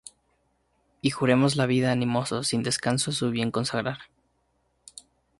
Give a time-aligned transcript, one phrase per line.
[1.03, 3.99] y juremos la vida animosos, sin descanso a su bien consagrar.